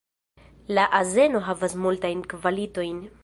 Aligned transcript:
La 0.77 0.85
azeno 0.99 1.43
havas 1.49 1.77
multajn 1.85 2.27
kvalitojn. 2.35 3.01